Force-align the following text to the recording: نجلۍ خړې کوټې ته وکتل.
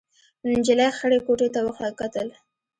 نجلۍ 0.49 0.89
خړې 0.97 1.19
کوټې 1.25 1.47
ته 1.53 1.59
وکتل. 1.65 2.27